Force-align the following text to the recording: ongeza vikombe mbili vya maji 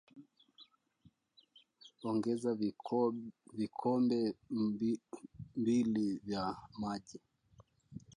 ongeza 2.09 2.49
vikombe 3.57 4.35
mbili 5.55 6.07
vya 6.23 6.57
maji 6.79 7.19